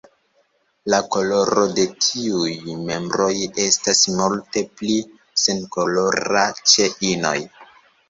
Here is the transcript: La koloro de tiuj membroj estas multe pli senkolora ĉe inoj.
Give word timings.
La 0.93 0.99
koloro 1.15 1.65
de 1.79 1.85
tiuj 2.05 2.49
membroj 2.89 3.29
estas 3.67 4.03
multe 4.17 4.67
pli 4.83 4.99
senkolora 5.45 6.51
ĉe 6.75 6.93
inoj. 7.17 7.41